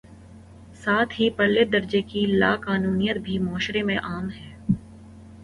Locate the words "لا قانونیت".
2.31-3.17